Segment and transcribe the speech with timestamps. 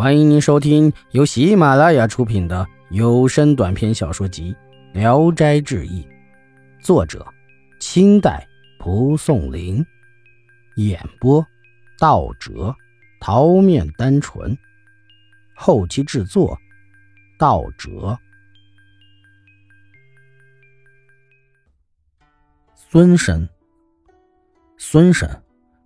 [0.00, 4.56] 欢迎您收听由喜马拉雅出品的有声短篇小说集
[4.98, 6.02] 《聊斋志异》，
[6.82, 7.22] 作者：
[7.80, 8.48] 清代
[8.78, 9.84] 蒲松龄，
[10.76, 11.46] 演播：
[11.98, 12.74] 道哲、
[13.20, 14.56] 桃面单纯，
[15.54, 16.58] 后期制作：
[17.38, 18.18] 道哲。
[22.74, 23.46] 孙生，
[24.78, 25.28] 孙婶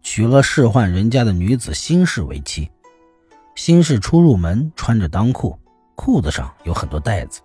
[0.00, 2.70] 娶了仕宦人家的女子辛氏为妻。
[3.58, 5.58] 新氏出入门穿着裆裤，
[5.96, 7.40] 裤子上有很多带子，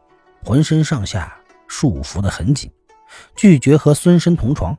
[0.46, 1.36] 浑身上下
[1.68, 2.72] 束缚得很紧，
[3.36, 4.78] 拒绝和孙生同床，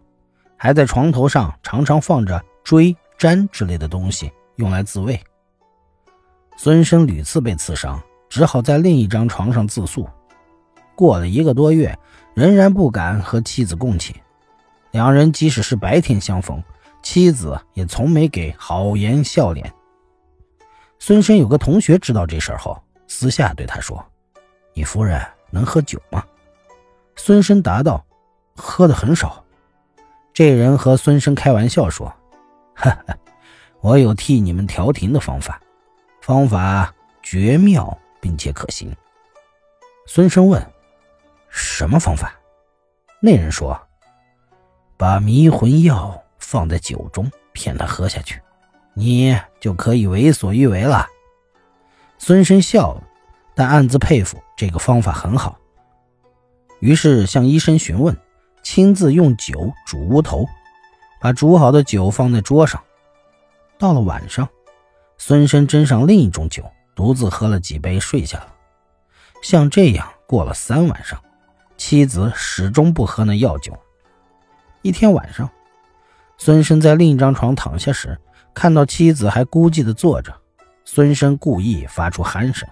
[0.56, 5.20] 还在床头上常常放着锥、砧之类的东西，用来自卫。
[6.56, 10.08] 孙生屡次被刺伤，只好在另一张床上自诉。
[10.94, 11.98] 过了一个多月，
[12.34, 14.14] 仍然不敢和妻子共寝。
[14.92, 16.62] 两人即使是白天相逢，
[17.02, 19.74] 妻子也从没给好言笑脸。
[20.98, 24.05] 孙生有个同学知道这事后，私下对他说
[24.72, 26.24] ：“你夫人能喝酒吗？”
[27.16, 28.05] 孙生答道
[28.56, 29.44] ：“喝的很少。”
[30.32, 32.06] 这人和孙生开玩笑说
[32.74, 33.16] ：“哈哈，
[33.80, 35.60] 我有替你们调停的方法，
[36.20, 38.94] 方法绝妙并且可行。”
[40.06, 40.64] 孙生问
[41.50, 42.34] ：“什么方法？”
[43.20, 43.80] 那人说
[44.97, 48.41] ：“把迷魂药放在酒中，骗他喝下去。”
[48.95, 51.06] 你就可以为所欲为了。
[52.19, 53.03] 孙生笑了，
[53.55, 55.59] 但暗自佩服这个方法很好。
[56.81, 58.17] 于是向医生询问，
[58.62, 60.47] 亲自用酒煮乌头，
[61.20, 62.83] 把煮好的酒放在桌上。
[63.78, 64.48] 到了晚上，
[65.19, 68.55] 孙生斟上另一种酒，独自喝了几杯，睡下了。
[69.42, 71.20] 像这样过了三晚上，
[71.77, 73.77] 妻子始终不喝那药酒。
[74.83, 75.50] 一天晚上，
[76.39, 78.19] 孙生在另一张床躺下时。
[78.55, 80.33] 看到妻子还孤寂地坐着，
[80.84, 82.66] 孙生故意发出鼾声。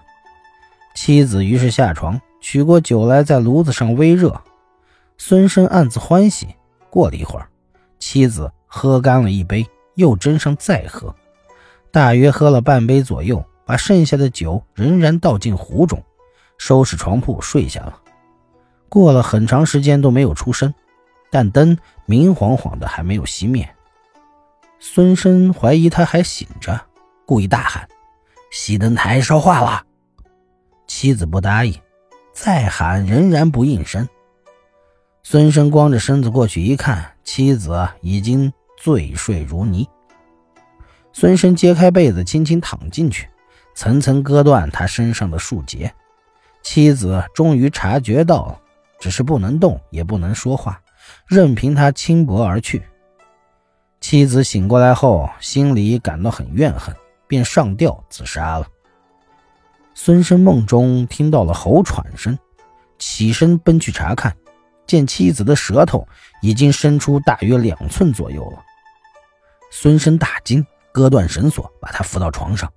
[0.95, 4.39] 妻子于是下床取过酒来，在炉子上微热。
[5.17, 6.47] 孙生暗自欢喜。
[6.89, 7.47] 过了一会儿，
[7.99, 11.13] 妻子喝干了一杯，又斟上再喝，
[11.91, 16.01] 大约喝了半杯左右，把剩下的酒仍然倒进壶中，
[16.59, 17.99] 收拾床铺睡下了。
[18.89, 20.71] 过了很长时间都没有出声，
[21.31, 23.67] 但灯明晃晃的，还没有熄灭。
[24.85, 26.77] 孙生怀疑他还醒着，
[27.25, 27.87] 故意大喊
[28.51, 29.81] ：“熄灯台说话了！”
[30.87, 31.73] 妻子不答应，
[32.33, 34.05] 再喊仍然不应声。
[35.23, 39.87] 孙生光着身子过去一看，妻子已经醉睡如泥。
[41.13, 43.29] 孙生揭开被子，轻轻躺进去，
[43.73, 45.91] 层层割断他身上的束结。
[46.61, 48.59] 妻子终于察觉到，
[48.99, 50.81] 只是不能动，也不能说话，
[51.25, 52.83] 任凭他轻薄而去。
[54.03, 56.93] 妻子醒过来后，心里感到很怨恨，
[57.25, 58.67] 便上吊自杀了。
[59.95, 62.37] 孙生梦中听到了吼喘声，
[62.99, 64.35] 起身奔去查看，
[64.85, 66.05] 见妻子的舌头
[66.41, 68.61] 已经伸出大约两寸左右了。
[69.71, 72.69] 孙生大惊，割断绳索，把他扶到床上。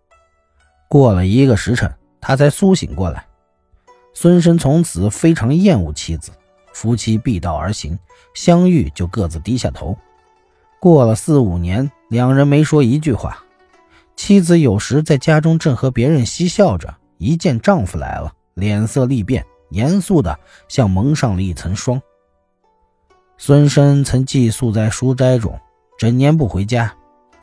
[0.88, 3.26] 过了一个时辰，他才苏醒过来。
[4.14, 6.31] 孙生从此非常厌恶妻子，
[6.72, 7.98] 夫妻避道而行，
[8.32, 9.98] 相遇就各自低下头。
[10.87, 13.45] 过了四五年，两人没说一句话。
[14.15, 20.39] 妻子有时在家中正和别人嬉笑着，一见丈夫来了，脸色立变，严肃的
[20.69, 22.01] 像蒙上了一层霜。
[23.37, 25.59] 孙生曾寄宿在书斋中，
[25.99, 26.95] 整年不回家，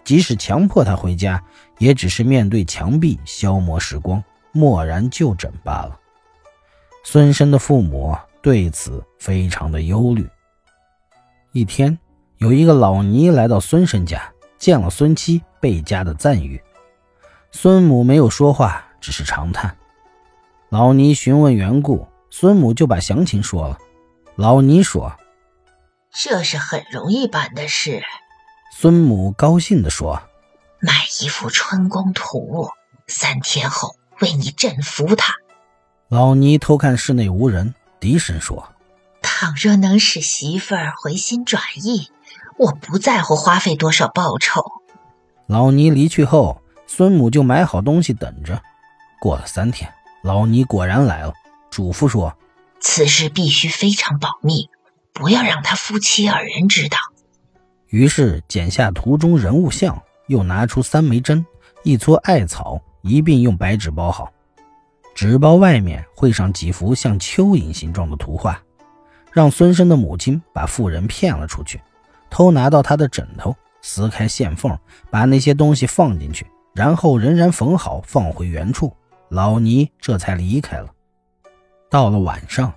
[0.06, 1.44] 即使强迫他回家，
[1.80, 4.24] 也只是面对墙壁消磨时光，
[4.54, 6.00] 默然就诊罢了。
[7.04, 10.26] 孙生的父母对此非常的忧虑。
[11.52, 12.00] 一天。
[12.38, 16.62] 有一个老尼来到孙婶家，见了孙妻，倍加的赞誉。
[17.52, 19.76] 孙母没有说话，只是长叹。
[20.70, 23.78] 老尼询问缘故，孙母就把详情说了。
[24.36, 25.16] 老尼说
[26.12, 28.02] ：“这是很容易办的事。”
[28.76, 30.24] 孙母高兴地说
[30.82, 32.68] ：“买一幅春宫图，
[33.08, 35.36] 三天后为你镇服他。”
[36.10, 38.68] 老尼偷看室内无人，低声说
[39.44, 42.08] ：“倘若能使媳妇儿回心转意。”
[42.58, 44.64] 我不在乎花费多少报酬。
[45.48, 48.62] 老尼离去后，孙母就买好东西等着。
[49.20, 49.92] 过了三天，
[50.22, 51.34] 老尼果然来了，
[51.70, 52.38] 嘱咐说
[52.80, 54.70] ：“此事必须非常保密，
[55.12, 56.98] 不要让他夫妻二人知道。”
[57.90, 61.46] 于是剪下图中人物像，又拿出三枚针、
[61.84, 64.32] 一撮艾草，一并用白纸包好。
[65.14, 68.62] 纸包外面绘上几幅像蚯蚓形状的图画，
[69.34, 71.82] 让孙生的母亲把妇人骗了出去。
[72.30, 74.78] 偷拿到他的枕头，撕开线缝，
[75.10, 78.96] 把那些东西放进去，然后仍然缝好，放回原处。
[79.30, 80.88] 老尼这才离开了。
[81.90, 82.72] 到了晚上，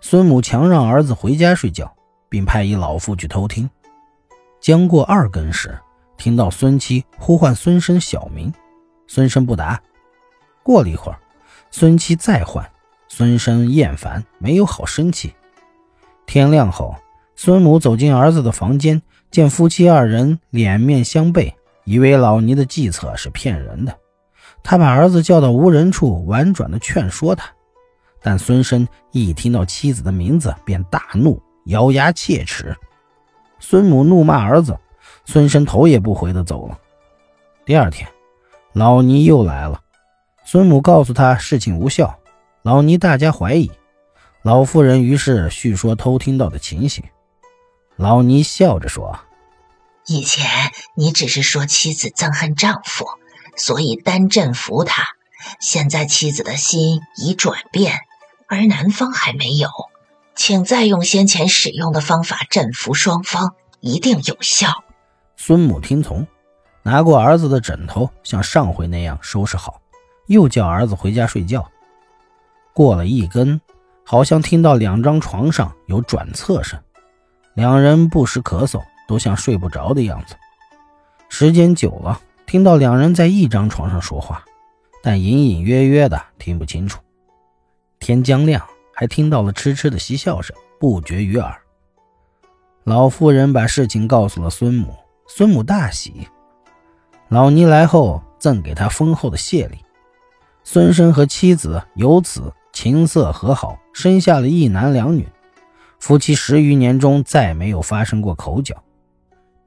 [0.00, 1.92] 孙母强让儿子回家睡觉，
[2.28, 3.68] 并派一老妇去偷听。
[4.60, 5.78] 将过二更时，
[6.16, 8.52] 听到孙七呼唤孙生小名，
[9.06, 9.80] 孙生不答。
[10.62, 11.18] 过了一会儿，
[11.70, 12.68] 孙七再唤，
[13.08, 15.34] 孙生厌烦，没有好生气。
[16.30, 16.94] 天亮后，
[17.34, 23.92] 孙母走进儿子的房间，见夫妻二人脸面相背，以为老尼的计策是骗人的。
[24.62, 27.50] 他把儿子叫到无人处，婉转的劝说他。
[28.22, 32.76] 但孙生一听到妻子的名字，便大怒，咬牙切齿。
[33.58, 34.78] 孙母怒骂儿子，
[35.24, 36.78] 孙生头也不回的走了。
[37.64, 38.08] 第二天，
[38.72, 39.80] 老尼又来了，
[40.44, 42.16] 孙母告诉他事情无效，
[42.62, 43.68] 老尼大加怀疑。
[44.42, 47.04] 老妇人于是叙说偷听到的情形。
[47.96, 49.18] 老尼笑着说
[50.06, 50.48] ：“以前
[50.94, 53.06] 你只是说妻子憎恨丈夫，
[53.56, 55.04] 所以单阵服他。
[55.60, 57.98] 现在妻子的心已转变，
[58.48, 59.68] 而男方还没有。”
[60.36, 64.84] 请再用先前使用的方法镇服双方，一定有效。
[65.36, 66.26] 孙母听从，
[66.82, 69.82] 拿过儿子的枕头，像上回那样收拾好，
[70.28, 71.70] 又叫儿子回家睡觉。
[72.72, 73.60] 过了一更，
[74.10, 76.76] 好像听到两张床上有转侧声，
[77.54, 80.34] 两人不时咳嗽，都像睡不着的样子。
[81.28, 84.44] 时间久了，听到两人在一张床上说话，
[85.00, 86.98] 但隐隐约约的听不清楚。
[88.00, 88.60] 天将亮。
[88.96, 91.56] 还听到了痴痴的嬉笑声，不绝于耳。
[92.82, 94.92] 老妇人把事情告诉了孙母，
[95.28, 96.26] 孙母大喜。
[97.28, 99.78] 老尼来后，赠给他丰厚的谢礼。
[100.64, 105.28] 孙生和妻子由此琴瑟和好，生下了一男两女。
[105.98, 108.82] 夫妻十余年中再没有发生过口角。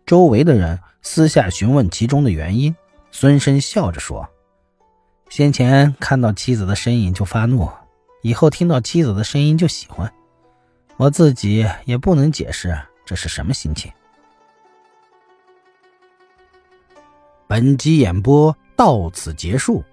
[0.05, 2.75] 周围的人私下询问其中的原因，
[3.11, 4.27] 孙生笑着说
[5.29, 7.69] ：“先前看到妻子的身影就发怒。”
[8.23, 10.11] 以后听到妻子的声音就喜欢，
[10.95, 12.73] 我自己也不能解释
[13.05, 13.91] 这是什么心情。
[17.47, 19.83] 本集演播到此结束，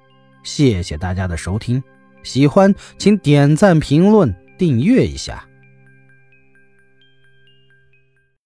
[0.44, 1.82] 谢谢大家的收听，
[2.22, 5.44] 喜欢请点赞、评论、订阅一下。